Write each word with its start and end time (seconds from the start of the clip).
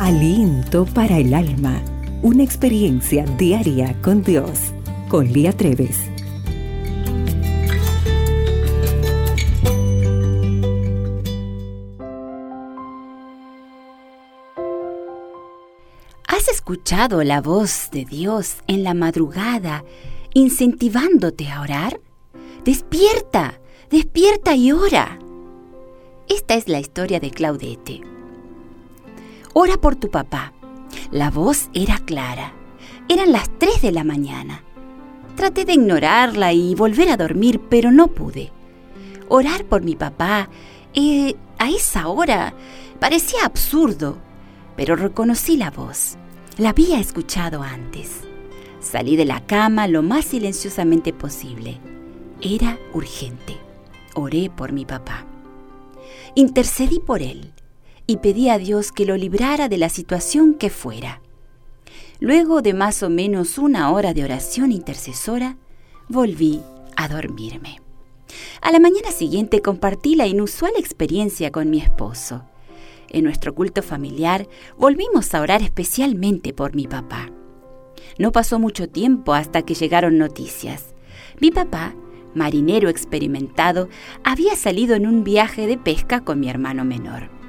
Aliento 0.00 0.86
para 0.86 1.18
el 1.18 1.32
alma. 1.32 1.80
Una 2.20 2.42
experiencia 2.42 3.24
diaria 3.38 3.96
con 4.02 4.24
Dios. 4.24 4.72
Con 5.08 5.32
Lía 5.32 5.52
Treves. 5.52 6.10
¿Has 16.26 16.48
escuchado 16.48 17.22
la 17.22 17.40
voz 17.40 17.88
de 17.92 18.04
Dios 18.04 18.56
en 18.66 18.82
la 18.82 18.94
madrugada 18.94 19.84
incentivándote 20.34 21.48
a 21.50 21.60
orar? 21.60 22.00
Despierta, 22.64 23.60
despierta 23.90 24.56
y 24.56 24.72
ora. 24.72 25.20
Esta 26.28 26.54
es 26.54 26.68
la 26.68 26.80
historia 26.80 27.20
de 27.20 27.30
Claudete. 27.30 28.13
Ora 29.56 29.76
por 29.76 29.94
tu 29.94 30.10
papá. 30.10 30.52
La 31.12 31.30
voz 31.30 31.70
era 31.74 31.98
clara. 31.98 32.52
Eran 33.08 33.30
las 33.30 33.48
3 33.58 33.82
de 33.82 33.92
la 33.92 34.02
mañana. 34.02 34.64
Traté 35.36 35.64
de 35.64 35.74
ignorarla 35.74 36.52
y 36.52 36.74
volver 36.74 37.08
a 37.08 37.16
dormir, 37.16 37.60
pero 37.68 37.92
no 37.92 38.08
pude. 38.08 38.50
Orar 39.28 39.64
por 39.64 39.82
mi 39.82 39.94
papá 39.94 40.48
eh, 40.92 41.36
a 41.58 41.70
esa 41.70 42.08
hora 42.08 42.52
parecía 42.98 43.44
absurdo, 43.44 44.18
pero 44.76 44.96
reconocí 44.96 45.56
la 45.56 45.70
voz. 45.70 46.16
La 46.58 46.70
había 46.70 46.98
escuchado 46.98 47.62
antes. 47.62 48.22
Salí 48.80 49.14
de 49.14 49.24
la 49.24 49.46
cama 49.46 49.86
lo 49.86 50.02
más 50.02 50.24
silenciosamente 50.24 51.12
posible. 51.12 51.78
Era 52.40 52.76
urgente. 52.92 53.56
Oré 54.16 54.50
por 54.50 54.72
mi 54.72 54.84
papá. 54.84 55.24
Intercedí 56.34 56.98
por 56.98 57.22
él 57.22 57.52
y 58.06 58.18
pedí 58.18 58.48
a 58.48 58.58
Dios 58.58 58.92
que 58.92 59.06
lo 59.06 59.16
librara 59.16 59.68
de 59.68 59.78
la 59.78 59.88
situación 59.88 60.54
que 60.54 60.70
fuera. 60.70 61.20
Luego 62.20 62.62
de 62.62 62.74
más 62.74 63.02
o 63.02 63.10
menos 63.10 63.58
una 63.58 63.90
hora 63.90 64.14
de 64.14 64.24
oración 64.24 64.72
intercesora, 64.72 65.56
volví 66.08 66.60
a 66.96 67.08
dormirme. 67.08 67.80
A 68.60 68.72
la 68.72 68.78
mañana 68.78 69.10
siguiente 69.10 69.62
compartí 69.62 70.16
la 70.16 70.26
inusual 70.26 70.72
experiencia 70.76 71.50
con 71.50 71.70
mi 71.70 71.80
esposo. 71.80 72.44
En 73.08 73.24
nuestro 73.24 73.54
culto 73.54 73.82
familiar 73.82 74.48
volvimos 74.76 75.34
a 75.34 75.40
orar 75.40 75.62
especialmente 75.62 76.52
por 76.52 76.74
mi 76.74 76.86
papá. 76.86 77.30
No 78.18 78.32
pasó 78.32 78.58
mucho 78.58 78.88
tiempo 78.88 79.34
hasta 79.34 79.62
que 79.62 79.74
llegaron 79.74 80.18
noticias. 80.18 80.94
Mi 81.40 81.50
papá, 81.50 81.94
marinero 82.34 82.88
experimentado, 82.88 83.88
había 84.24 84.56
salido 84.56 84.94
en 84.94 85.06
un 85.06 85.24
viaje 85.24 85.66
de 85.66 85.78
pesca 85.78 86.20
con 86.20 86.40
mi 86.40 86.48
hermano 86.48 86.84
menor 86.84 87.43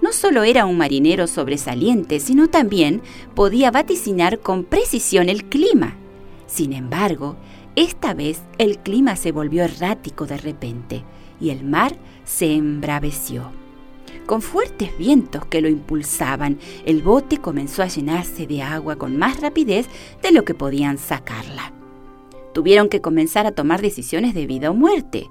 no 0.00 0.12
solo 0.12 0.42
era 0.42 0.66
un 0.66 0.76
marinero 0.76 1.26
sobresaliente, 1.26 2.20
sino 2.20 2.48
también 2.48 3.02
podía 3.34 3.70
vaticinar 3.70 4.40
con 4.40 4.64
precisión 4.64 5.28
el 5.28 5.44
clima. 5.44 5.96
Sin 6.46 6.72
embargo, 6.72 7.36
esta 7.76 8.14
vez 8.14 8.40
el 8.58 8.78
clima 8.78 9.16
se 9.16 9.32
volvió 9.32 9.62
errático 9.62 10.26
de 10.26 10.36
repente 10.36 11.04
y 11.40 11.50
el 11.50 11.64
mar 11.64 11.96
se 12.24 12.54
embraveció. 12.54 13.52
Con 14.26 14.42
fuertes 14.42 14.96
vientos 14.96 15.44
que 15.46 15.60
lo 15.60 15.68
impulsaban, 15.68 16.58
el 16.84 17.02
bote 17.02 17.38
comenzó 17.38 17.82
a 17.82 17.88
llenarse 17.88 18.46
de 18.46 18.62
agua 18.62 18.96
con 18.96 19.16
más 19.16 19.40
rapidez 19.40 19.86
de 20.22 20.30
lo 20.30 20.44
que 20.44 20.54
podían 20.54 20.98
sacarla. 20.98 21.72
Tuvieron 22.52 22.88
que 22.88 23.00
comenzar 23.00 23.46
a 23.46 23.52
tomar 23.52 23.80
decisiones 23.80 24.34
de 24.34 24.46
vida 24.46 24.70
o 24.70 24.74
muerte. 24.74 25.28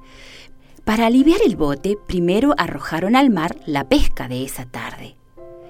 Para 0.89 1.05
aliviar 1.05 1.41
el 1.45 1.55
bote, 1.55 1.99
primero 2.07 2.55
arrojaron 2.57 3.15
al 3.15 3.29
mar 3.29 3.55
la 3.67 3.87
pesca 3.87 4.27
de 4.27 4.43
esa 4.43 4.65
tarde. 4.65 5.17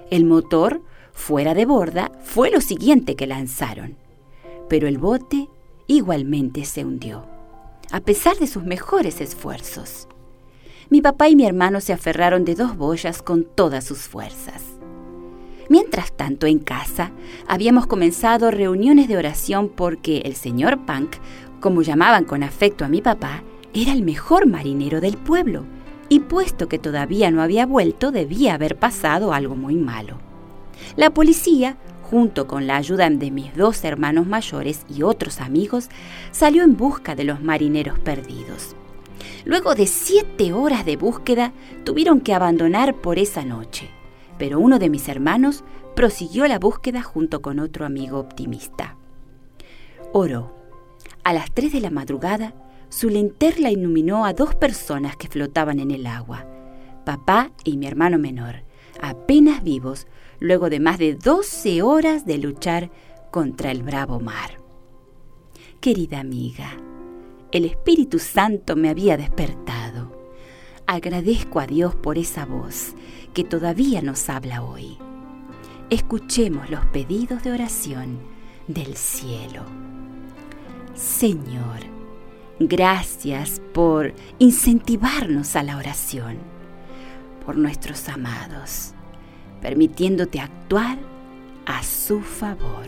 El 0.10 0.24
motor, 0.24 0.82
fuera 1.12 1.54
de 1.54 1.66
borda, 1.66 2.10
fue 2.24 2.50
lo 2.50 2.62
siguiente 2.62 3.18
que 3.18 3.28
lanzaron. 3.28 3.98
Pero 4.70 4.88
el 4.88 4.98
bote 4.98 5.50
igualmente 5.88 6.64
se 6.64 6.86
hundió, 6.86 7.26
a 7.92 8.00
pesar 8.00 8.38
de 8.38 8.48
sus 8.48 8.64
mejores 8.64 9.20
esfuerzos. 9.20 10.08
Mi 10.90 11.02
papá 11.02 11.28
y 11.28 11.36
mi 11.36 11.46
hermano 11.46 11.82
se 11.82 11.92
aferraron 11.92 12.46
de 12.46 12.56
dos 12.56 12.78
boyas 12.78 13.22
con 13.22 13.44
todas 13.44 13.84
sus 13.84 14.00
fuerzas. 14.08 14.64
Mientras 15.68 16.14
tanto, 16.14 16.48
en 16.48 16.60
casa, 16.60 17.12
habíamos 17.46 17.88
comenzado 17.88 18.52
reuniones 18.52 19.10
de 19.10 19.18
oración 19.18 19.68
porque 19.68 20.20
el 20.20 20.36
señor 20.36 20.86
Punk, 20.86 21.18
como 21.60 21.82
llamaban 21.82 22.24
con 22.24 22.42
afecto 22.42 22.86
a 22.86 22.88
mi 22.88 23.02
papá, 23.02 23.44
era 23.74 23.94
el 23.94 24.04
mejor 24.04 24.48
marinero 24.48 25.02
del 25.02 25.18
pueblo, 25.18 25.66
y 26.10 26.22
puesto 26.22 26.68
que 26.68 26.80
todavía 26.80 27.30
no 27.32 27.42
había 27.42 27.66
vuelto, 27.66 28.12
debía 28.12 28.56
haber 28.56 28.78
pasado 28.78 29.32
algo 29.34 29.56
muy 29.56 29.76
malo. 29.76 30.18
La 30.96 31.12
policía, 31.12 31.78
junto 32.02 32.48
con 32.48 32.66
la 32.66 32.78
ayuda 32.78 33.10
de 33.10 33.30
mis 33.30 33.56
dos 33.56 33.84
hermanos 33.84 34.26
mayores 34.26 34.86
y 34.90 35.04
otros 35.04 35.40
amigos, 35.40 35.90
salió 36.32 36.64
en 36.64 36.76
busca 36.76 37.16
de 37.16 37.26
los 37.26 37.42
marineros 37.42 38.00
perdidos. 38.00 38.76
Luego 39.46 39.76
de 39.76 39.86
siete 39.86 40.52
horas 40.54 40.86
de 40.86 40.98
búsqueda, 40.98 41.54
tuvieron 41.84 42.22
que 42.22 42.34
abandonar 42.34 42.96
por 42.96 43.20
esa 43.20 43.46
noche, 43.46 43.90
pero 44.38 44.60
uno 44.60 44.80
de 44.80 44.90
mis 44.90 45.08
hermanos 45.08 45.64
prosiguió 45.96 46.48
la 46.48 46.60
búsqueda 46.60 47.02
junto 47.04 47.42
con 47.42 47.60
otro 47.60 47.86
amigo 47.86 48.20
optimista. 48.20 48.96
Oró. 50.12 50.58
A 51.24 51.34
las 51.34 51.52
tres 51.52 51.74
de 51.74 51.82
la 51.82 51.90
madrugada, 51.90 52.54
su 52.90 53.10
linterna 53.10 53.72
iluminó 53.72 54.26
a 54.26 54.34
dos 54.34 54.56
personas 54.56 55.16
que 55.16 55.28
flotaban 55.28 55.80
en 55.80 55.92
el 55.92 56.08
agua, 56.08 56.46
papá 57.06 57.52
y 57.64 57.78
mi 57.78 57.88
hermano 57.88 58.18
menor, 58.18 58.64
apenas 59.02 59.64
vivos, 59.64 60.08
luego 60.40 60.70
de 60.70 60.80
más 60.80 60.98
de 60.98 61.16
12 61.16 61.82
horas 61.82 62.26
de 62.26 62.38
luchar 62.38 62.92
contra 63.32 63.72
el 63.72 63.84
bravo 63.84 64.20
mar. 64.20 64.60
Querida 65.80 66.20
amiga, 66.20 66.78
el 67.52 67.66
Espíritu 67.66 68.20
Santo 68.20 68.76
me 68.76 68.90
había 68.90 69.18
despertado. 69.18 70.18
Agradezco 70.88 71.60
a 71.60 71.68
Dios 71.68 71.96
por 71.96 72.18
esa 72.18 72.46
voz 72.46 72.96
que 73.34 73.44
todavía 73.44 74.02
nos 74.02 74.30
habla 74.30 74.64
hoy. 74.64 74.98
Escuchemos 75.90 76.70
los 76.70 76.86
pedidos 76.88 77.44
de 77.44 77.52
oración 77.52 78.20
del 78.68 78.96
cielo. 78.96 79.64
Señor, 80.96 81.99
Gracias 82.60 83.62
por 83.74 84.14
incentivarnos 84.38 85.56
a 85.56 85.64
la 85.64 85.78
oración, 85.78 86.38
por 87.46 87.58
nuestros 87.58 88.10
amados, 88.10 88.94
permitiéndote 89.62 90.42
actuar 90.42 90.98
a 91.66 91.82
su 91.84 92.20
favor. 92.20 92.88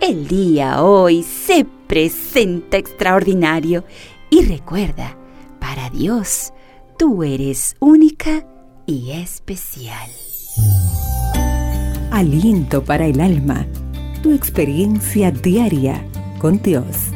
El 0.00 0.28
día 0.28 0.84
hoy 0.84 1.24
se 1.24 1.66
presenta 1.88 2.76
extraordinario 2.76 3.84
y 4.30 4.44
recuerda, 4.44 5.16
para 5.58 5.90
Dios, 5.90 6.52
tú 6.96 7.24
eres 7.24 7.74
única 7.80 8.46
y 8.86 9.10
especial. 9.10 10.08
Aliento 12.12 12.84
para 12.84 13.06
el 13.06 13.20
alma, 13.20 13.66
tu 14.22 14.32
experiencia 14.32 15.32
diaria 15.32 16.06
con 16.38 16.62
Dios. 16.62 17.08